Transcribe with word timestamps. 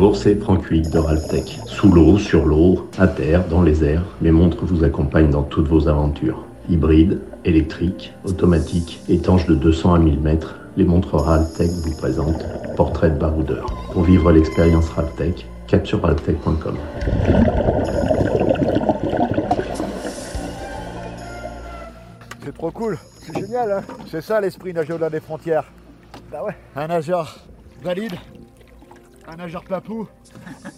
Bonjour, 0.00 0.16
c'est 0.16 0.36
Franck 0.36 0.70
Huyghe 0.70 0.90
de 0.90 0.98
Raltech. 1.00 1.58
Sous 1.66 1.92
l'eau, 1.92 2.18
sur 2.18 2.46
l'eau, 2.46 2.88
à 2.98 3.08
terre, 3.08 3.44
dans 3.48 3.62
les 3.62 3.82
airs, 3.82 4.04
mes 4.20 4.30
montres 4.30 4.64
vous 4.64 4.84
accompagnent 4.84 5.30
dans 5.30 5.42
toutes 5.42 5.66
vos 5.66 5.88
aventures. 5.88 6.44
Hybrides, 6.68 7.20
électriques, 7.44 8.14
automatiques, 8.24 9.00
étanches 9.08 9.46
de 9.46 9.56
200 9.56 9.94
à 9.94 9.98
1000 9.98 10.20
mètres, 10.20 10.54
les 10.76 10.84
montres 10.84 11.16
Raltech 11.16 11.70
vous 11.82 11.96
présentent 11.96 12.46
Portrait 12.76 13.10
de 13.10 13.18
baroudeur. 13.18 13.66
Pour 13.92 14.04
vivre 14.04 14.30
l'expérience 14.30 14.88
Raltech, 14.90 15.48
cap 15.66 15.84
sur 15.84 16.00
raltech.com. 16.00 16.76
C'est 22.44 22.54
trop 22.54 22.70
cool, 22.70 22.98
c'est 23.20 23.36
génial, 23.36 23.72
hein 23.72 23.82
C'est 24.08 24.22
ça 24.22 24.40
l'esprit 24.40 24.72
nageur 24.72 24.94
au-delà 24.94 25.10
des 25.10 25.18
frontières. 25.18 25.64
Bah 26.30 26.44
ouais, 26.44 26.54
un 26.76 26.86
nageur 26.86 27.40
valide, 27.82 28.14
un 29.28 29.36
nageur 29.36 29.64
papou 29.64 30.08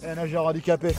et 0.03 0.07
un 0.07 0.15
nageur 0.15 0.45
handicapé. 0.45 0.93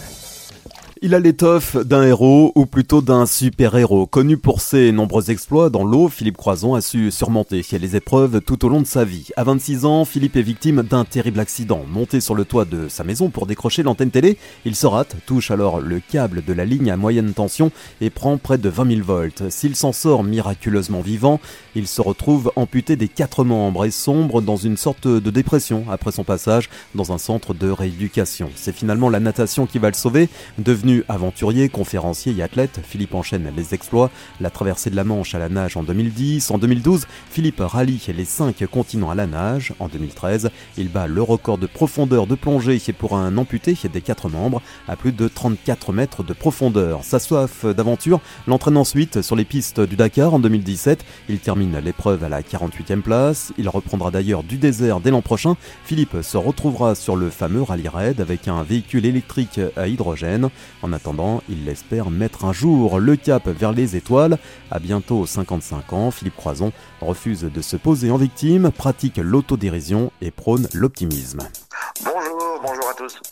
Il 1.05 1.17
a 1.17 1.19
l'étoffe 1.19 1.77
d'un 1.77 2.05
héros, 2.05 2.53
ou 2.55 2.65
plutôt 2.65 3.03
d'un 3.03 3.27
super-héros. 3.27 4.07
Connu 4.07 4.37
pour 4.37 4.61
ses 4.61 4.93
nombreux 4.93 5.33
exploits 5.33 5.69
dans 5.69 5.83
l'eau, 5.83 6.09
Philippe 6.09 6.37
Croison 6.37 6.77
a 6.77 6.81
su 6.81 7.11
surmonter 7.11 7.67
les 7.73 7.97
épreuves 7.97 8.41
tout 8.41 8.65
au 8.65 8.69
long 8.69 8.81
de 8.81 8.87
sa 8.87 9.05
vie. 9.05 9.31
À 9.37 9.43
26 9.43 9.85
ans, 9.85 10.05
Philippe 10.05 10.37
est 10.37 10.43
victime 10.43 10.85
d'un 10.85 11.05
terrible 11.05 11.41
accident. 11.41 11.81
Monté 11.91 12.21
sur 12.21 12.37
le 12.37 12.45
toit 12.45 12.65
de 12.67 12.87
sa 12.87 13.03
maison 13.03 13.31
pour 13.31 13.47
décrocher 13.47 13.83
l'antenne 13.83 14.13
télé, 14.13 14.39
il 14.65 14.77
se 14.77 14.87
rate, 14.87 15.17
touche 15.27 15.51
alors 15.51 15.81
le 15.81 15.99
câble 15.99 16.45
de 16.45 16.53
la 16.53 16.65
ligne 16.65 16.93
à 16.93 16.97
moyenne 16.97 17.33
tension 17.33 17.73
et 18.01 18.09
prend 18.09 18.39
près 18.39 18.59
de 18.59 18.69
20 18.69 18.95
000 18.95 19.05
volts. 19.05 19.51
S'il 19.51 19.75
s'en 19.75 19.91
sort 19.91 20.23
miraculeusement 20.23 21.01
vivant, 21.01 21.41
il 21.75 21.89
se 21.89 22.01
retrouve 22.01 22.53
amputé 22.55 22.95
des 22.95 23.09
quatre 23.09 23.43
membres 23.43 23.87
et 23.87 23.91
sombre 23.91 24.41
dans 24.41 24.57
une 24.57 24.77
sorte 24.77 25.09
de 25.09 25.31
dépression 25.31 25.85
après 25.91 26.13
son 26.13 26.23
passage 26.23 26.71
dans 26.95 27.11
un 27.11 27.19
centre 27.19 27.55
de 27.55 27.69
rééducation. 27.69 28.51
C'est 28.55 28.73
finalement 28.73 29.11
la 29.11 29.19
natation 29.19 29.67
qui 29.67 29.81
va 29.81 29.89
le 29.89 29.95
sauver, 29.95 30.29
devenu 30.61 30.92
aventurier, 31.09 31.69
conférencier 31.69 32.35
et 32.37 32.43
athlète, 32.43 32.81
Philippe 32.83 33.15
enchaîne 33.15 33.51
les 33.57 33.75
exploits, 33.75 34.11
la 34.41 34.51
traversée 34.51 34.91
de 34.91 34.97
la 34.97 35.05
Manche 35.05 35.35
à 35.35 35.39
la 35.39 35.49
nage 35.49 35.77
en 35.77 35.83
2010, 35.83 36.51
en 36.51 36.59
2012, 36.59 37.07
Philippe 37.31 37.61
rallie 37.61 38.03
les 38.17 38.25
cinq 38.25 38.65
continents 38.67 39.11
à 39.11 39.15
la 39.15 39.27
nage, 39.27 39.75
en 39.79 39.89
2013, 39.89 40.51
il 40.77 40.89
bat 40.89 41.07
le 41.07 41.23
record 41.23 41.59
de 41.59 41.67
profondeur 41.67 42.27
de 42.27 42.35
plongée 42.35 42.81
pour 42.99 43.17
un 43.17 43.37
amputé 43.37 43.77
des 43.93 44.01
quatre 44.01 44.29
membres 44.29 44.63
à 44.89 44.97
plus 44.97 45.13
de 45.13 45.29
34 45.29 45.93
mètres 45.93 46.23
de 46.23 46.33
profondeur. 46.33 47.05
Sa 47.05 47.19
soif 47.19 47.65
d'aventure 47.65 48.21
l'entraîne 48.47 48.77
ensuite 48.77 49.23
sur 49.23 49.37
les 49.37 49.45
pistes 49.45 49.81
du 49.81 49.97
Dakar 49.97 50.35
en 50.35 50.39
2017, 50.39 51.05
il 51.29 51.39
termine 51.39 51.79
l'épreuve 51.79 52.25
à 52.25 52.29
la 52.29 52.43
48e 52.43 53.03
place, 53.03 53.53
il 53.59 53.69
reprendra 53.69 54.11
d'ailleurs 54.11 54.43
du 54.43 54.59
désert 54.59 55.01
dès 55.01 55.11
l'an 55.11 55.23
prochain, 55.23 55.57
Philippe 55.85 56.17
se 56.23 56.37
retrouvera 56.37 56.95
sur 56.95 57.17
le 57.17 57.31
fameux 57.31 57.63
rallye 57.63 57.89
raid 57.89 58.21
avec 58.21 58.49
un 58.49 58.63
véhicule 58.63 59.07
électrique 59.07 59.61
à 59.77 59.89
hydrogène. 59.89 60.51
En 60.83 60.93
attendant, 60.93 61.43
il 61.49 61.69
espère 61.69 62.11
mettre 62.11 62.45
un 62.45 62.53
jour 62.53 62.99
le 62.99 63.17
cap 63.17 63.49
vers 63.49 63.73
les 63.73 63.97
étoiles. 63.97 64.39
À 64.71 64.81
bientôt 64.81 65.25
55 65.27 65.93
ans, 65.93 66.11
Philippe 66.11 66.37
Croison 66.37 66.73
refuse 67.01 67.43
de 67.43 67.63
se 67.63 67.77
poser 67.77 68.11
en 68.11 68.17
victime, 68.17 68.71
pratique 68.71 69.17
l'autodérision 69.17 70.11
et 70.21 70.33
prône 70.33 70.69
l'optimisme. 70.75 71.41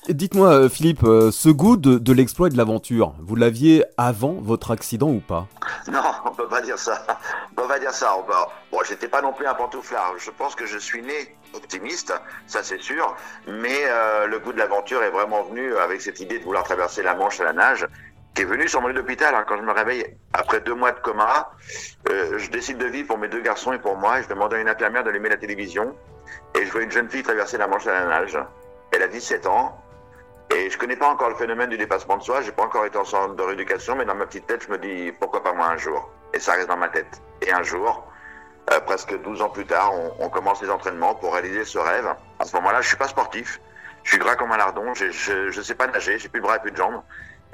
Dites-moi, 0.08 0.48
euh, 0.48 0.68
Philippe, 0.70 1.04
euh, 1.04 1.30
ce 1.30 1.50
goût 1.50 1.76
de, 1.76 2.12
l'exploit 2.12 2.46
et 2.46 2.50
de 2.50 2.56
l'aventure, 2.56 3.12
vous 3.20 3.36
l'aviez 3.36 3.84
avant 3.98 4.32
votre 4.40 4.70
accident 4.70 5.08
ou 5.08 5.20
pas? 5.20 5.46
Non, 5.92 6.00
on 6.24 6.30
peut 6.30 6.48
pas 6.48 6.62
dire 6.62 6.78
ça. 6.78 7.04
On 7.56 7.68
pas 7.68 7.78
dire 7.78 7.92
ça. 7.92 8.16
Bon, 8.72 8.78
j'étais 8.88 9.08
pas 9.08 9.20
non 9.20 9.32
plus 9.32 9.46
un 9.46 9.54
pantouflard. 9.54 10.14
Je 10.18 10.30
pense 10.30 10.54
que 10.54 10.64
je 10.64 10.78
suis 10.78 11.02
né 11.02 11.36
optimiste, 11.54 12.14
ça 12.46 12.62
c'est 12.62 12.80
sûr. 12.80 13.14
Mais 13.46 13.78
euh, 13.84 14.26
le 14.26 14.38
goût 14.38 14.52
de 14.52 14.58
l'aventure 14.58 15.02
est 15.02 15.10
vraiment 15.10 15.42
venu 15.42 15.76
avec 15.76 16.00
cette 16.00 16.20
idée 16.20 16.38
de 16.38 16.44
vouloir 16.44 16.64
traverser 16.64 17.02
la 17.02 17.14
Manche 17.14 17.40
à 17.40 17.44
la 17.44 17.52
nage 17.52 17.86
qui 18.34 18.42
est 18.42 18.46
venu 18.46 18.68
sur 18.68 18.80
mon 18.80 18.88
lit 18.88 18.94
d'hôpital. 18.94 19.34
Hein, 19.34 19.44
quand 19.46 19.56
je 19.58 19.62
me 19.62 19.72
réveille 19.72 20.16
après 20.32 20.60
deux 20.60 20.74
mois 20.74 20.92
de 20.92 21.00
coma, 21.00 21.50
je 22.06 22.50
décide 22.50 22.78
de 22.78 22.86
vivre 22.86 23.08
pour 23.08 23.18
mes 23.18 23.28
deux 23.28 23.40
garçons 23.42 23.72
et 23.72 23.78
pour 23.78 23.96
moi. 23.96 24.22
Je 24.22 24.28
demande 24.28 24.54
à 24.54 24.58
une 24.58 24.68
infirmière 24.68 25.04
d'allumer 25.04 25.28
la 25.28 25.36
télévision. 25.36 25.94
Et 26.54 26.64
je 26.64 26.72
vois 26.72 26.82
une 26.82 26.92
jeune 26.92 27.10
fille 27.10 27.22
traverser 27.22 27.58
la 27.58 27.66
Manche 27.66 27.86
à 27.86 27.92
la 27.92 28.06
nage. 28.06 28.38
Elle 28.92 29.02
a 29.02 29.08
17 29.08 29.46
ans. 29.46 29.76
Et 30.54 30.68
je 30.68 30.76
connais 30.76 30.96
pas 30.96 31.08
encore 31.08 31.28
le 31.28 31.36
phénomène 31.36 31.70
du 31.70 31.78
dépassement 31.78 32.16
de 32.16 32.22
soi. 32.22 32.42
J'ai 32.42 32.52
pas 32.52 32.64
encore 32.64 32.84
été 32.84 32.98
en 32.98 33.04
centre 33.04 33.34
de 33.34 33.42
rééducation, 33.42 33.94
mais 33.94 34.04
dans 34.04 34.14
ma 34.14 34.26
petite 34.26 34.46
tête, 34.46 34.64
je 34.66 34.72
me 34.72 34.78
dis 34.78 35.12
pourquoi 35.12 35.42
pas 35.42 35.52
moi 35.52 35.66
un 35.68 35.76
jour? 35.76 36.10
Et 36.34 36.40
ça 36.40 36.52
reste 36.52 36.68
dans 36.68 36.76
ma 36.76 36.88
tête. 36.88 37.22
Et 37.42 37.52
un 37.52 37.62
jour, 37.62 38.04
euh, 38.72 38.80
presque 38.80 39.20
12 39.22 39.42
ans 39.42 39.48
plus 39.48 39.66
tard, 39.66 39.92
on, 40.18 40.28
commence 40.28 40.60
les 40.62 40.70
entraînements 40.70 41.14
pour 41.14 41.34
réaliser 41.34 41.64
ce 41.64 41.78
rêve. 41.78 42.14
À 42.38 42.44
ce 42.44 42.54
moment-là, 42.56 42.80
je 42.80 42.88
suis 42.88 42.96
pas 42.96 43.08
sportif. 43.08 43.60
Je 44.02 44.10
suis 44.10 44.18
gras 44.18 44.34
comme 44.34 44.50
un 44.50 44.56
lardon. 44.56 44.92
Je, 44.94 45.10
je, 45.10 45.50
je 45.50 45.62
sais 45.62 45.74
pas 45.74 45.86
nager. 45.86 46.18
J'ai 46.18 46.28
plus 46.28 46.40
de 46.40 46.46
bras 46.46 46.56
et 46.56 46.60
plus 46.60 46.72
de 46.72 46.76
jambes. 46.76 47.02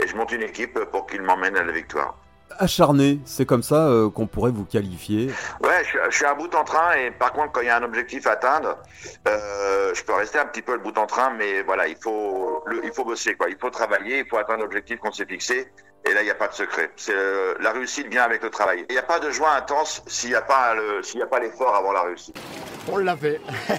Et 0.03 0.07
je 0.07 0.17
monte 0.17 0.33
une 0.33 0.43
équipe 0.43 0.79
pour 0.91 1.07
qu'il 1.07 1.23
m'emmène 1.23 1.57
à 1.57 1.65
la 1.65 1.73
victoire 1.73 2.17
acharné, 2.59 3.21
c'est 3.25 3.47
comme 3.47 3.63
ça 3.63 3.89
euh, 3.89 4.11
qu'on 4.11 4.27
pourrait 4.27 4.51
vous 4.51 4.65
qualifier 4.65 5.31
Ouais, 5.63 5.83
je, 5.85 6.15
suis 6.15 6.27
un 6.27 6.35
bout 6.35 6.55
en 6.55 6.65
train 6.65 6.95
et 6.95 7.11
par 7.11 7.33
contre 7.33 7.53
quand 7.53 7.61
il 7.61 7.67
y 7.67 7.71
a 7.71 7.77
un 7.77 7.83
objectif 7.83 8.27
à 8.27 8.33
atteindre, 8.33 8.79
euh, 9.29 9.93
je 9.95 10.03
peux 10.05 10.15
rester 10.15 10.39
un 10.39 10.47
petit 10.47 10.63
peu 10.63 10.73
le 10.73 10.81
bout 10.81 10.97
en 10.99 11.07
train, 11.07 11.31
mais 11.31 11.63
voilà, 11.63 11.89
il 11.89 11.97
faut, 11.97 12.65
il 12.83 12.93
faut 12.93 13.05
bosser 13.05 13.35
quoi, 13.35 13.49
il 13.49 13.57
faut 13.59 13.71
travailler, 13.71 14.21
il 14.21 14.27
faut 14.29 14.39
atteindre 14.39 14.63
l'objectif 14.63 14.99
qu'on 14.99 15.13
s'est 15.13 15.27
fixé. 15.27 15.71
Et 16.09 16.15
là, 16.15 16.23
il 16.23 16.27
n'y 16.27 16.31
a 16.31 16.37
pas 16.37 16.47
de 16.47 16.53
secret. 16.53 16.93
C'est 16.95 17.13
euh, 17.13 17.55
la 17.61 17.73
réussite 17.73 18.07
vient 18.07 18.23
avec 18.23 18.41
le 18.41 18.49
travail. 18.49 18.87
Il 18.89 18.93
n'y 18.93 18.99
a 18.99 19.03
pas 19.03 19.19
de 19.19 19.29
joie 19.31 19.57
intense 19.57 20.05
s'il 20.07 20.29
n'y 20.29 20.37
a 20.37 20.43
pas 20.43 20.73
le, 20.73 21.03
s'il 21.03 21.21
a 21.21 21.27
pas 21.27 21.41
l'effort 21.41 21.75
avant 21.75 21.91
la 21.91 22.03
réussite. 22.03 22.39
On 22.89 22.99
l'a 22.99 23.17
fait. 23.17 23.41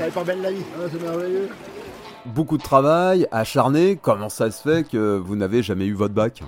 Elle 0.00 0.08
est 0.08 0.10
pas 0.10 0.24
belle 0.24 0.42
la 0.42 0.50
vie. 0.50 0.64
Ah, 0.76 0.88
c'est 0.90 1.00
merveilleux. 1.00 1.50
Beaucoup 2.26 2.58
de 2.58 2.64
travail, 2.64 3.28
acharné. 3.30 3.96
Comment 4.02 4.28
ça 4.28 4.50
se 4.50 4.60
fait 4.60 4.88
que 4.88 5.16
vous 5.16 5.36
n'avez 5.36 5.62
jamais 5.62 5.86
eu 5.86 5.94
votre 5.94 6.14
bac? 6.14 6.42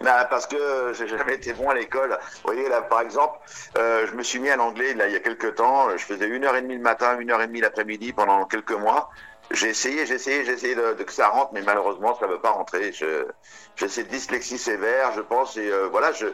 Bah, 0.00 0.26
parce 0.30 0.46
que 0.46 0.92
j'ai 0.94 1.08
jamais 1.08 1.34
été 1.34 1.52
bon 1.52 1.68
à 1.70 1.74
l'école. 1.74 2.18
Vous 2.44 2.52
voyez 2.52 2.68
là, 2.68 2.82
par 2.82 3.00
exemple, 3.00 3.38
euh, 3.76 4.06
je 4.06 4.14
me 4.14 4.22
suis 4.22 4.38
mis 4.38 4.50
à 4.50 4.56
l'anglais 4.56 4.94
là 4.94 5.08
il 5.08 5.12
y 5.12 5.16
a 5.16 5.20
quelques 5.20 5.56
temps. 5.56 5.90
Je 5.96 6.04
faisais 6.04 6.26
une 6.26 6.44
heure 6.44 6.56
et 6.56 6.62
demie 6.62 6.76
le 6.76 6.82
matin, 6.82 7.18
une 7.18 7.30
heure 7.30 7.42
et 7.42 7.46
demie 7.46 7.60
l'après-midi 7.60 8.12
pendant 8.12 8.44
quelques 8.46 8.72
mois. 8.72 9.10
J'ai 9.50 9.68
essayé, 9.68 10.06
j'ai 10.06 10.14
essayé, 10.14 10.44
j'ai 10.44 10.52
essayé 10.52 10.74
de, 10.74 10.92
que 11.02 11.12
ça 11.12 11.28
rentre, 11.28 11.52
mais 11.52 11.62
malheureusement 11.62 12.16
ça 12.18 12.26
ne 12.26 12.32
veut 12.32 12.40
pas 12.40 12.52
rentrer. 12.52 12.92
J'ai 12.92 13.88
cette 13.88 14.08
dyslexie 14.08 14.58
sévère, 14.58 15.12
je 15.12 15.20
pense, 15.20 15.56
et 15.56 15.70
euh, 15.70 15.88
voilà, 15.90 16.12
je 16.12 16.26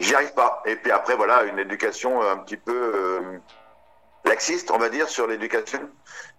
j'y 0.00 0.14
arrive 0.14 0.32
pas. 0.32 0.62
Et 0.64 0.76
puis 0.76 0.90
après 0.90 1.16
voilà, 1.16 1.44
une 1.44 1.58
éducation 1.58 2.22
un 2.22 2.38
petit 2.38 2.56
peu 2.56 2.92
euh, 2.94 3.20
laxiste, 4.24 4.70
on 4.70 4.78
va 4.78 4.88
dire, 4.88 5.08
sur 5.08 5.26
l'éducation. 5.26 5.80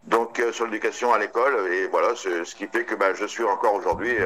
Donc 0.04 0.42
sur 0.52 0.66
l'éducation 0.66 1.14
à 1.14 1.20
l'école, 1.20 1.72
et 1.72 1.88
voilà, 1.88 2.16
ce 2.16 2.56
qui 2.56 2.68
fait 2.68 2.86
que 2.86 2.96
bah, 2.96 3.14
je 3.14 3.26
suis 3.26 3.44
encore 3.44 3.76
aujourd'hui 3.76 4.18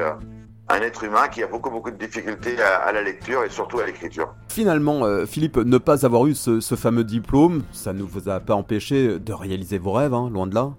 un 0.72 0.80
être 0.80 1.04
humain 1.04 1.28
qui 1.28 1.42
a 1.42 1.46
beaucoup 1.46 1.70
beaucoup 1.70 1.90
de 1.90 1.96
difficultés 1.96 2.60
à, 2.60 2.90
la 2.92 3.02
lecture 3.02 3.44
et 3.44 3.50
surtout 3.50 3.78
à 3.80 3.86
l'écriture. 3.86 4.34
Finalement, 4.48 5.04
euh, 5.04 5.26
Philippe, 5.26 5.56
ne 5.56 5.78
pas 5.78 6.04
avoir 6.06 6.26
eu 6.26 6.34
ce, 6.34 6.60
fameux 6.76 7.04
diplôme, 7.04 7.62
ça 7.72 7.92
ne 7.92 8.02
vous 8.02 8.28
a 8.28 8.40
pas 8.40 8.54
empêché 8.54 9.18
de 9.18 9.32
réaliser 9.32 9.78
vos 9.78 9.92
rêves, 9.92 10.14
hein, 10.14 10.30
loin 10.32 10.46
de 10.46 10.54
là? 10.54 10.70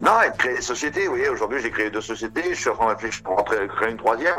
Non, 0.00 0.12
et 0.22 0.36
créer 0.36 0.56
des 0.56 0.62
sociétés, 0.62 1.08
oui, 1.08 1.28
aujourd'hui 1.28 1.60
j'ai 1.60 1.70
créé 1.70 1.90
deux 1.90 2.00
sociétés, 2.00 2.42
je 2.50 2.54
suis 2.54 2.70
en 2.70 2.74
train 2.74 2.86
de 2.86 2.90
réfléchir 2.92 3.22
pour 3.22 3.44
créer 3.44 3.90
une 3.90 3.98
troisième. 3.98 4.34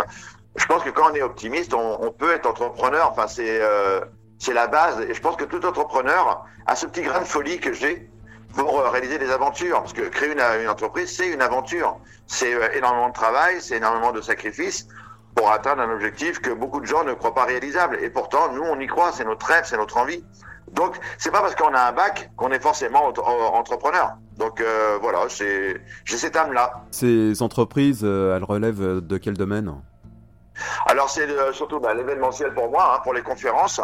Je 0.55 0.65
pense 0.65 0.83
que 0.83 0.89
quand 0.89 1.11
on 1.11 1.15
est 1.15 1.21
optimiste, 1.21 1.73
on, 1.73 2.11
peut 2.11 2.31
être 2.31 2.47
entrepreneur, 2.47 3.09
enfin 3.11 3.27
c'est 3.27 3.61
euh, 3.61 4.01
c'est 4.39 4.53
la 4.53 4.67
base, 4.67 4.99
et 5.01 5.13
je 5.13 5.21
pense 5.21 5.35
que 5.35 5.45
tout 5.45 5.65
entrepreneur 5.65 6.45
a 6.65 6.75
ce 6.75 6.85
petit 6.85 7.01
grain 7.01 7.21
de 7.21 7.25
folie 7.25 7.59
que 7.59 7.73
j'ai, 7.73 8.09
pour 8.55 8.79
euh, 8.79 8.89
réaliser 8.89 9.17
des 9.17 9.31
aventures. 9.31 9.79
Parce 9.81 9.93
que 9.93 10.03
créer 10.03 10.31
une, 10.31 10.41
une 10.61 10.69
entreprise, 10.69 11.15
c'est 11.15 11.27
une 11.27 11.41
aventure. 11.41 11.97
C'est 12.27 12.53
euh, 12.53 12.69
énormément 12.73 13.09
de 13.09 13.13
travail, 13.13 13.61
c'est 13.61 13.77
énormément 13.77 14.11
de 14.11 14.21
sacrifices 14.21 14.87
pour 15.35 15.51
atteindre 15.51 15.81
un 15.81 15.91
objectif 15.91 16.39
que 16.39 16.51
beaucoup 16.51 16.79
de 16.79 16.85
gens 16.85 17.03
ne 17.03 17.13
croient 17.13 17.33
pas 17.33 17.45
réalisable. 17.45 17.97
Et 18.01 18.09
pourtant, 18.09 18.51
nous, 18.53 18.63
on 18.63 18.79
y 18.79 18.87
croit, 18.87 19.11
c'est 19.11 19.25
notre 19.25 19.45
rêve, 19.45 19.63
c'est 19.65 19.77
notre 19.77 19.97
envie. 19.97 20.23
Donc, 20.71 20.97
c'est 21.17 21.31
pas 21.31 21.41
parce 21.41 21.55
qu'on 21.55 21.73
a 21.73 21.81
un 21.81 21.91
bac 21.91 22.31
qu'on 22.35 22.51
est 22.51 22.59
forcément 22.59 23.05
entrepreneur. 23.05 24.13
Donc 24.37 24.61
euh, 24.61 24.97
voilà, 25.01 25.27
j'ai 25.27 25.79
cette 26.05 26.35
âme-là. 26.35 26.83
Ces 26.89 27.43
entreprises, 27.43 28.03
elles 28.03 28.43
relèvent 28.43 28.99
de 29.05 29.17
quel 29.17 29.35
domaine? 29.35 29.75
Alors 30.85 31.09
c'est 31.09 31.27
surtout 31.51 31.79
bah, 31.79 31.93
l'événementiel 31.93 32.53
pour 32.53 32.71
moi, 32.71 32.95
hein, 32.95 33.01
pour 33.03 33.13
les 33.13 33.21
conférences. 33.21 33.81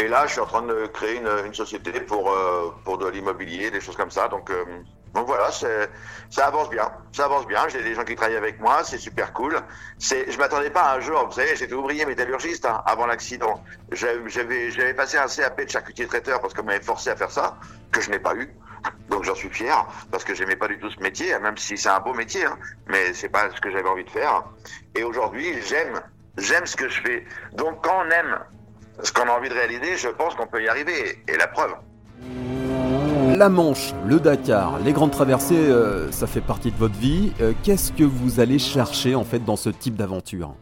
Et 0.00 0.08
là, 0.08 0.26
je 0.26 0.32
suis 0.32 0.40
en 0.40 0.46
train 0.46 0.62
de 0.62 0.86
créer 0.86 1.16
une, 1.16 1.54
société 1.54 2.00
pour, 2.00 2.30
euh, 2.30 2.74
pour 2.84 2.98
de 2.98 3.08
l'immobilier, 3.08 3.70
des 3.70 3.80
choses 3.80 3.96
comme 3.96 4.10
ça. 4.10 4.28
Donc, 4.28 4.50
euh, 4.50 4.64
donc 5.14 5.26
voilà, 5.26 5.50
ça 5.50 6.46
avance 6.46 6.70
bien. 6.70 6.90
Ça 7.12 7.24
avance 7.24 7.46
bien. 7.46 7.66
J'ai 7.68 7.82
des 7.82 7.94
gens 7.94 8.04
qui 8.04 8.14
travaillent 8.14 8.36
avec 8.36 8.60
moi, 8.60 8.82
c'est 8.84 8.98
super 8.98 9.32
cool. 9.32 9.60
Je 9.98 10.38
m'attendais 10.38 10.70
pas 10.70 10.94
un 10.94 11.00
jour, 11.00 11.26
vous 11.26 11.32
savez, 11.32 11.56
j'étais 11.56 11.74
ouvrier 11.74 12.06
métallurgiste 12.06 12.64
hein, 12.64 12.82
avant 12.86 13.06
l'accident. 13.06 13.62
J'avais, 13.90 14.70
j'avais 14.70 14.94
passé 14.94 15.18
un 15.18 15.26
CAP 15.26 15.64
de 15.64 15.70
charcutier 15.70 16.06
traiteur 16.06 16.40
parce 16.40 16.54
qu'on 16.54 16.62
m'avait 16.62 16.80
forcé 16.80 17.10
à 17.10 17.16
faire 17.16 17.30
ça, 17.30 17.58
que 17.90 18.00
je 18.00 18.10
n'ai 18.10 18.20
pas 18.20 18.34
eu. 18.34 18.48
Donc 19.08 19.24
j'en 19.24 19.34
suis 19.34 19.50
fier 19.50 19.86
parce 20.10 20.24
que 20.24 20.34
j'aimais 20.34 20.56
pas 20.56 20.68
du 20.68 20.78
tout 20.78 20.90
ce 20.90 21.00
métier, 21.00 21.38
même 21.38 21.56
si 21.56 21.76
c'est 21.76 21.88
un 21.88 22.00
beau 22.00 22.14
métier, 22.14 22.44
hein, 22.44 22.56
mais 22.86 23.12
c'est 23.12 23.28
pas 23.28 23.50
ce 23.50 23.60
que 23.60 23.70
j'avais 23.70 23.88
envie 23.88 24.04
de 24.04 24.10
faire. 24.10 24.44
Et 24.94 25.02
aujourd'hui, 25.02 25.60
j'aime, 25.62 26.00
j'aime 26.38 26.66
ce 26.66 26.76
que 26.76 26.88
je 26.88 27.00
fais. 27.02 27.26
Donc 27.52 27.84
quand 27.84 28.04
on 28.06 28.10
aime 28.10 28.38
ce 29.02 29.12
qu'on 29.12 29.28
a 29.28 29.32
envie 29.32 29.48
de 29.48 29.54
réaliser, 29.54 29.96
je 29.96 30.08
pense 30.08 30.34
qu'on 30.34 30.46
peut 30.46 30.62
y 30.62 30.68
arriver. 30.68 31.22
Et 31.28 31.36
la 31.36 31.46
preuve. 31.46 31.74
la 33.36 33.48
Manche, 33.48 33.92
le 34.06 34.20
Dakar, 34.20 34.78
les 34.80 34.92
grandes 34.92 35.12
traversées, 35.12 35.70
euh, 35.70 36.10
ça 36.12 36.26
fait 36.26 36.40
partie 36.40 36.70
de 36.70 36.76
votre 36.76 36.98
vie. 36.98 37.32
Euh, 37.40 37.52
qu'est-ce 37.62 37.92
que 37.92 38.04
vous 38.04 38.40
allez 38.40 38.58
chercher 38.58 39.14
en 39.14 39.24
fait 39.24 39.44
dans 39.44 39.56
ce 39.56 39.70
type 39.70 39.96
d'aventure? 39.96 40.54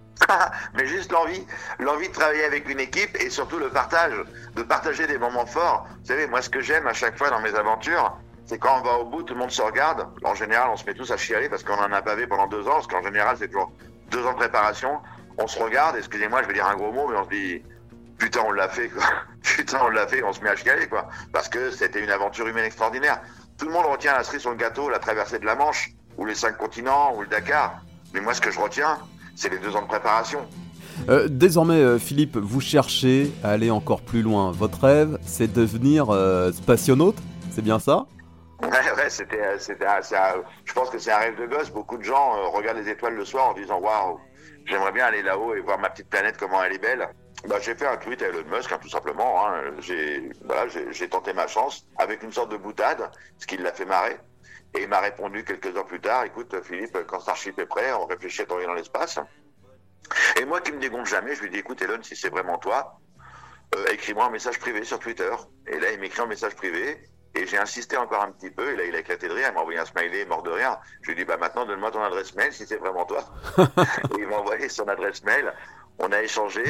Mais 0.74 0.86
juste 0.86 1.12
l'envie, 1.12 1.46
l'envie 1.78 2.08
de 2.08 2.12
travailler 2.12 2.44
avec 2.44 2.68
une 2.68 2.80
équipe 2.80 3.16
et 3.20 3.30
surtout 3.30 3.58
le 3.58 3.68
partage, 3.68 4.14
de 4.56 4.62
partager 4.62 5.06
des 5.06 5.18
moments 5.18 5.46
forts. 5.46 5.86
Vous 6.00 6.06
savez, 6.06 6.26
moi 6.26 6.42
ce 6.42 6.50
que 6.50 6.60
j'aime 6.60 6.86
à 6.86 6.92
chaque 6.92 7.16
fois 7.16 7.30
dans 7.30 7.40
mes 7.40 7.54
aventures, 7.54 8.16
c'est 8.44 8.58
quand 8.58 8.80
on 8.80 8.82
va 8.82 8.98
au 8.98 9.04
bout, 9.04 9.22
tout 9.22 9.34
le 9.34 9.40
monde 9.40 9.50
se 9.50 9.62
regarde. 9.62 10.06
En 10.24 10.34
général, 10.34 10.68
on 10.72 10.76
se 10.76 10.84
met 10.86 10.94
tous 10.94 11.10
à 11.10 11.16
chialer 11.16 11.48
parce 11.48 11.62
qu'on 11.62 11.74
en 11.74 11.92
a 11.92 12.00
bavé 12.00 12.26
pendant 12.26 12.46
deux 12.46 12.66
ans, 12.66 12.74
parce 12.74 12.86
qu'en 12.86 13.02
général, 13.02 13.36
c'est 13.38 13.48
toujours 13.48 13.72
deux 14.10 14.24
ans 14.24 14.32
de 14.32 14.38
préparation. 14.38 15.00
On 15.38 15.46
se 15.46 15.58
regarde, 15.62 15.96
excusez-moi, 15.96 16.42
je 16.42 16.48
vais 16.48 16.54
dire 16.54 16.66
un 16.66 16.74
gros 16.74 16.90
mot, 16.90 17.08
mais 17.08 17.16
on 17.16 17.24
se 17.24 17.28
dit, 17.28 17.62
putain, 18.18 18.40
on 18.46 18.52
l'a 18.52 18.68
fait, 18.68 18.88
quoi. 18.88 19.02
Putain, 19.42 19.78
on 19.82 19.88
l'a 19.88 20.06
fait, 20.06 20.22
on 20.22 20.32
se 20.32 20.40
met 20.42 20.50
à 20.50 20.56
chialer, 20.56 20.88
quoi. 20.88 21.08
Parce 21.32 21.48
que 21.48 21.70
c'était 21.70 22.02
une 22.02 22.10
aventure 22.10 22.46
humaine 22.46 22.64
extraordinaire. 22.64 23.20
Tout 23.56 23.66
le 23.66 23.72
monde 23.72 23.86
retient 23.86 24.12
la 24.12 24.24
cerise 24.24 24.42
sur 24.42 24.50
le 24.50 24.56
gâteau, 24.56 24.90
la 24.90 24.98
traversée 24.98 25.38
de 25.38 25.46
la 25.46 25.54
Manche, 25.54 25.90
ou 26.16 26.26
les 26.26 26.34
cinq 26.34 26.58
continents, 26.58 27.14
ou 27.16 27.22
le 27.22 27.28
Dakar. 27.28 27.80
Mais 28.12 28.20
moi, 28.20 28.34
ce 28.34 28.40
que 28.40 28.50
je 28.50 28.60
retiens, 28.60 28.98
c'est 29.34 29.48
les 29.48 29.58
deux 29.58 29.74
ans 29.74 29.82
de 29.82 29.86
préparation. 29.86 30.46
Euh, 31.08 31.28
désormais, 31.28 31.80
euh, 31.80 31.98
Philippe, 31.98 32.36
vous 32.36 32.60
cherchez 32.60 33.32
à 33.42 33.50
aller 33.50 33.70
encore 33.70 34.02
plus 34.02 34.22
loin. 34.22 34.50
Votre 34.50 34.84
rêve, 34.84 35.18
c'est 35.24 35.52
de 35.52 35.60
devenir 35.60 36.10
euh, 36.10 36.52
spationaute 36.52 37.16
C'est 37.52 37.62
bien 37.62 37.78
ça? 37.78 38.06
Ouais, 38.60 38.68
ouais, 38.96 39.08
c'était, 39.08 39.40
euh, 39.40 39.56
je 40.64 40.72
pense 40.72 40.90
que 40.90 40.98
c'est 40.98 41.12
un 41.12 41.18
rêve 41.18 41.40
de 41.40 41.46
gosse. 41.46 41.70
Beaucoup 41.70 41.96
de 41.96 42.02
gens 42.02 42.50
regardent 42.50 42.78
les 42.78 42.88
étoiles 42.88 43.14
le 43.14 43.24
soir 43.24 43.50
en 43.50 43.54
disant 43.54 43.78
waouh, 43.78 44.18
j'aimerais 44.66 44.90
bien 44.90 45.06
aller 45.06 45.22
là-haut 45.22 45.54
et 45.54 45.60
voir 45.60 45.78
ma 45.78 45.88
petite 45.90 46.08
planète 46.08 46.36
comment 46.36 46.60
elle 46.64 46.72
est 46.72 46.82
belle. 46.82 47.08
Bah, 47.46 47.58
j'ai 47.60 47.74
fait 47.74 47.86
un 47.86 47.96
tweet 47.96 48.20
à 48.22 48.26
Elon 48.26 48.44
Musk, 48.50 48.72
hein, 48.72 48.78
tout 48.80 48.88
simplement. 48.88 49.46
Hein. 49.46 49.72
J'ai, 49.78 50.30
voilà, 50.44 50.66
tenté 51.10 51.32
ma 51.32 51.46
chance 51.46 51.86
avec 51.98 52.22
une 52.22 52.32
sorte 52.32 52.50
de 52.50 52.56
boutade, 52.56 53.10
ce 53.38 53.46
qui 53.46 53.56
l'a 53.56 53.72
fait 53.72 53.84
marrer. 53.84 54.18
Et 54.74 54.82
il 54.82 54.88
m'a 54.88 55.00
répondu 55.00 55.44
quelques 55.44 55.74
heures 55.76 55.86
plus 55.86 56.00
tard, 56.00 56.24
écoute 56.24 56.54
Philippe, 56.62 56.98
quand 57.06 57.20
Starship 57.20 57.58
est 57.58 57.66
prêt, 57.66 57.92
on 57.92 58.04
réfléchit 58.06 58.42
à 58.42 58.46
t'envoyer 58.46 58.66
dans 58.66 58.74
l'espace. 58.74 59.18
Et 60.38 60.44
moi 60.44 60.60
qui 60.60 60.72
me 60.72 60.78
dégonfle 60.78 61.08
jamais, 61.08 61.34
je 61.34 61.42
lui 61.42 61.50
dis, 61.50 61.58
écoute 61.58 61.80
Elon, 61.80 62.02
si 62.02 62.16
c'est 62.16 62.28
vraiment 62.28 62.58
toi, 62.58 62.98
euh, 63.76 63.86
écris-moi 63.92 64.26
un 64.26 64.30
message 64.30 64.58
privé 64.58 64.84
sur 64.84 64.98
Twitter. 64.98 65.30
Et 65.66 65.78
là, 65.78 65.92
il 65.92 66.00
m'écrit 66.00 66.22
un 66.22 66.26
message 66.26 66.54
privé. 66.54 66.98
Et 67.34 67.46
j'ai 67.46 67.58
insisté 67.58 67.96
encore 67.96 68.22
un 68.22 68.32
petit 68.32 68.50
peu. 68.50 68.72
Et 68.72 68.76
là, 68.76 68.84
il 68.84 68.94
a 68.94 69.00
éclaté 69.00 69.28
de 69.28 69.34
rire. 69.34 69.48
Il 69.50 69.54
m'a 69.54 69.60
envoyé 69.60 69.78
un 69.78 69.84
smiley 69.84 70.24
mort 70.24 70.42
de 70.42 70.50
rire. 70.50 70.78
Je 71.02 71.08
lui 71.08 71.12
ai 71.12 71.16
dit, 71.16 71.24
bah 71.24 71.36
maintenant, 71.36 71.66
donne-moi 71.66 71.90
ton 71.90 72.02
adresse 72.02 72.34
mail 72.34 72.52
si 72.52 72.66
c'est 72.66 72.78
vraiment 72.78 73.04
toi. 73.04 73.24
et 73.58 74.18
il 74.18 74.26
m'a 74.26 74.36
envoyé 74.36 74.68
son 74.68 74.88
adresse 74.88 75.22
mail. 75.22 75.52
On 75.98 76.12
a 76.12 76.22
échangé. 76.22 76.62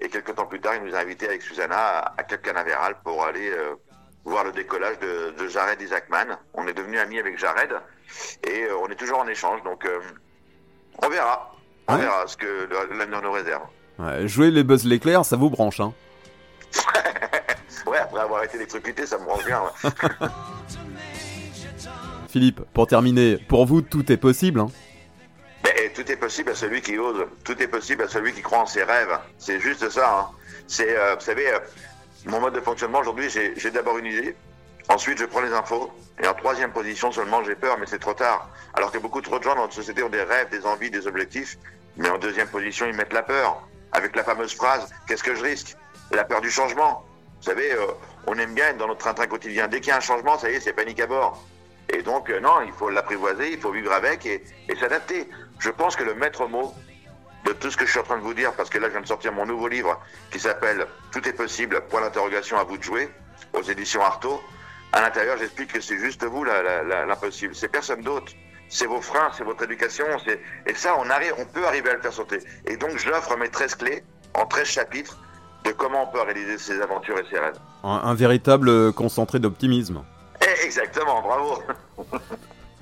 Et, 0.00 0.06
et 0.06 0.08
quelques 0.08 0.34
temps 0.34 0.46
plus 0.46 0.60
tard, 0.60 0.74
il 0.76 0.82
nous 0.84 0.94
a 0.94 0.98
invités 0.98 1.26
avec 1.28 1.42
Susanna 1.42 1.76
à, 1.76 2.14
à 2.18 2.22
Cap 2.22 2.42
Canaveral 2.42 2.96
pour 3.04 3.24
aller 3.24 3.50
euh, 3.50 3.74
voir 4.24 4.44
le 4.44 4.52
décollage 4.52 4.98
de, 5.00 5.34
de 5.38 5.48
Jared 5.48 5.80
Isaacman. 5.80 6.38
On 6.54 6.66
est 6.68 6.74
devenus 6.74 7.00
amis 7.00 7.18
avec 7.18 7.38
Jared. 7.38 7.72
Et 8.46 8.62
euh, 8.64 8.76
on 8.82 8.88
est 8.88 8.94
toujours 8.94 9.18
en 9.18 9.26
échange. 9.26 9.62
Donc, 9.64 9.84
euh, 9.84 9.98
on 11.02 11.08
verra. 11.08 11.52
On 11.88 11.94
Ouais. 11.94 12.00
verra 12.00 12.26
ce 12.26 12.36
que 12.36 12.68
l'avenir 12.98 13.22
nous 13.22 13.32
réserve. 13.32 13.62
Ouais, 13.98 14.26
Jouer 14.26 14.50
les 14.50 14.64
Buzz 14.64 14.84
l'éclair, 14.84 15.24
ça 15.24 15.36
vous 15.36 15.50
branche, 15.50 15.80
hein 15.80 15.92
Ouais, 17.86 17.98
après 17.98 18.20
avoir 18.20 18.42
été 18.42 18.56
électrocuté, 18.56 19.06
ça 19.06 19.16
me 19.18 19.24
rend 19.24 19.38
bien. 19.46 19.62
ouais. 19.62 20.28
Philippe, 22.28 22.60
pour 22.74 22.86
terminer, 22.86 23.36
pour 23.48 23.66
vous, 23.66 23.82
tout 23.82 24.10
est 24.10 24.16
possible, 24.16 24.60
hein 24.60 24.68
tout 25.96 26.12
est 26.12 26.16
possible 26.16 26.50
à 26.50 26.54
celui 26.54 26.82
qui 26.82 26.98
ose. 26.98 27.26
Tout 27.42 27.60
est 27.62 27.66
possible 27.66 28.02
à 28.02 28.08
celui 28.08 28.32
qui 28.34 28.42
croit 28.42 28.58
en 28.58 28.66
ses 28.66 28.82
rêves. 28.84 29.18
C'est 29.38 29.58
juste 29.60 29.88
ça. 29.88 30.18
hein. 30.20 30.28
C'est, 30.68 30.96
euh, 30.96 31.14
vous 31.14 31.24
savez, 31.24 31.50
euh, 31.50 31.58
mon 32.26 32.38
mode 32.38 32.54
de 32.54 32.60
fonctionnement 32.60 32.98
aujourd'hui, 32.98 33.30
j'ai 33.30 33.70
d'abord 33.70 33.96
une 33.96 34.06
idée. 34.06 34.36
Ensuite, 34.88 35.18
je 35.18 35.24
prends 35.24 35.40
les 35.40 35.52
infos. 35.52 35.90
Et 36.22 36.26
en 36.26 36.34
troisième 36.34 36.70
position 36.72 37.12
seulement, 37.12 37.42
j'ai 37.44 37.54
peur, 37.54 37.78
mais 37.78 37.86
c'est 37.86 37.98
trop 37.98 38.12
tard. 38.14 38.48
Alors 38.74 38.92
que 38.92 38.98
beaucoup 38.98 39.22
trop 39.22 39.38
de 39.38 39.44
gens 39.44 39.54
dans 39.54 39.62
notre 39.62 39.74
société 39.74 40.02
ont 40.02 40.10
des 40.10 40.22
rêves, 40.22 40.50
des 40.50 40.66
envies, 40.66 40.90
des 40.90 41.06
objectifs. 41.06 41.56
Mais 41.96 42.10
en 42.10 42.18
deuxième 42.18 42.48
position, 42.48 42.86
ils 42.86 42.94
mettent 42.94 43.14
la 43.14 43.22
peur. 43.22 43.66
Avec 43.92 44.14
la 44.14 44.24
fameuse 44.24 44.54
phrase 44.54 44.90
Qu'est-ce 45.06 45.22
que 45.22 45.34
je 45.34 45.42
risque? 45.42 45.76
La 46.10 46.24
peur 46.24 46.42
du 46.42 46.50
changement. 46.50 47.06
Vous 47.40 47.44
savez, 47.44 47.72
euh, 47.72 47.86
on 48.26 48.36
aime 48.38 48.52
bien 48.54 48.68
être 48.68 48.76
dans 48.76 48.86
notre 48.86 49.00
train-train 49.00 49.26
quotidien. 49.26 49.66
Dès 49.66 49.80
qu'il 49.80 49.88
y 49.88 49.92
a 49.92 49.96
un 49.96 50.00
changement, 50.00 50.38
ça 50.38 50.50
y 50.50 50.54
est, 50.54 50.60
c'est 50.60 50.74
panique 50.74 51.00
à 51.00 51.06
bord. 51.06 51.42
Et 51.88 52.02
donc, 52.02 52.30
euh, 52.30 52.40
non, 52.40 52.62
il 52.66 52.72
faut 52.72 52.90
l'apprivoiser, 52.90 53.52
il 53.52 53.60
faut 53.60 53.72
vivre 53.72 53.92
avec 53.92 54.26
et, 54.26 54.42
s'adapter. 54.78 55.28
Je 55.58 55.70
pense 55.70 55.96
que 55.96 56.04
le 56.04 56.14
maître 56.14 56.46
mot 56.46 56.74
de 57.44 57.52
tout 57.52 57.70
ce 57.70 57.76
que 57.76 57.86
je 57.86 57.90
suis 57.90 58.00
en 58.00 58.04
train 58.04 58.18
de 58.18 58.22
vous 58.22 58.34
dire, 58.34 58.52
parce 58.54 58.70
que 58.70 58.78
là, 58.78 58.88
je 58.88 58.92
viens 58.92 59.02
de 59.02 59.06
sortir 59.06 59.32
mon 59.32 59.46
nouveau 59.46 59.68
livre 59.68 60.00
qui 60.30 60.40
s'appelle 60.40 60.86
Tout 61.12 61.26
est 61.28 61.32
possible, 61.32 61.80
point 61.88 62.00
d'interrogation 62.00 62.58
à 62.58 62.64
vous 62.64 62.76
de 62.76 62.82
jouer, 62.82 63.08
aux 63.52 63.62
éditions 63.62 64.02
Artaud. 64.02 64.40
À 64.92 65.00
l'intérieur, 65.00 65.36
j'explique 65.38 65.72
que 65.72 65.80
c'est 65.80 65.98
juste 65.98 66.24
vous 66.24 66.44
l'impossible. 66.44 67.54
C'est 67.54 67.68
personne 67.68 68.02
d'autre. 68.02 68.32
C'est 68.68 68.86
vos 68.86 69.00
freins, 69.00 69.30
c'est 69.36 69.44
votre 69.44 69.62
éducation. 69.62 70.06
Et 70.66 70.74
ça, 70.74 70.96
on, 70.98 71.08
arrive, 71.08 71.34
on 71.38 71.44
peut 71.44 71.64
arriver 71.66 71.90
à 71.90 71.94
le 71.94 72.00
faire 72.00 72.12
sauter. 72.12 72.38
Et 72.66 72.76
donc, 72.76 72.96
j'offre 72.96 73.36
mes 73.36 73.48
13 73.48 73.76
clés 73.76 74.02
en 74.34 74.46
13 74.46 74.66
chapitres 74.66 75.18
de 75.64 75.70
comment 75.70 76.04
on 76.04 76.06
peut 76.12 76.20
réaliser 76.20 76.58
ses 76.58 76.80
aventures 76.80 77.18
et 77.18 77.24
ses 77.30 77.38
rêves. 77.38 77.58
un, 77.84 78.00
un 78.04 78.14
véritable 78.14 78.92
concentré 78.92 79.38
d'optimisme. 79.38 80.02
Exactement, 80.66 81.22
bravo. 81.22 81.62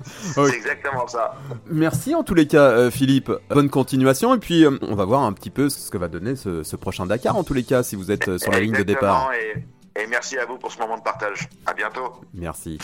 C'est 0.05 0.55
exactement 0.55 1.07
ça. 1.07 1.35
Merci 1.67 2.13
en 2.13 2.23
tous 2.23 2.33
les 2.35 2.47
cas, 2.47 2.69
euh, 2.69 2.91
Philippe. 2.91 3.31
Bonne 3.49 3.69
continuation, 3.69 4.35
et 4.35 4.39
puis 4.39 4.65
euh, 4.65 4.77
on 4.81 4.95
va 4.95 5.05
voir 5.05 5.23
un 5.23 5.33
petit 5.33 5.49
peu 5.49 5.69
ce 5.69 5.89
que 5.89 5.97
va 5.97 6.07
donner 6.07 6.35
ce, 6.35 6.63
ce 6.63 6.75
prochain 6.75 7.05
Dakar, 7.05 7.35
en 7.35 7.43
tous 7.43 7.53
les 7.53 7.63
cas, 7.63 7.81
si 7.83 7.95
vous 7.95 8.11
êtes 8.11 8.27
euh, 8.27 8.37
sur 8.37 8.51
la 8.51 8.59
ligne 8.59 8.75
de 8.75 8.83
départ. 8.83 9.31
Et, 9.33 9.65
et 10.01 10.07
merci 10.07 10.37
à 10.37 10.45
vous 10.45 10.57
pour 10.57 10.71
ce 10.71 10.79
moment 10.79 10.97
de 10.97 11.03
partage. 11.03 11.47
À 11.65 11.73
bientôt. 11.73 12.13
Merci. 12.33 12.77